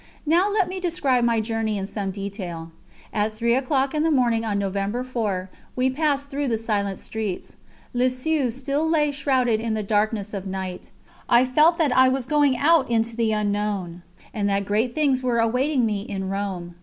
[0.25, 2.71] Now let me describe my journey in some detail.
[3.13, 7.55] At three o'clock in the morning of November 4, we passed through the silent streets.
[7.93, 10.89] Lisieux still lay shrouded in the darkness of night.
[11.29, 14.01] I felt that I was going out into the unknown,
[14.33, 16.73] and that great things were awaiting me in Rome.